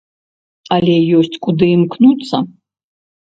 Але 0.77 0.95
ёсць 1.17 1.37
куды 1.45 1.65
імкнуцца. 1.75 2.37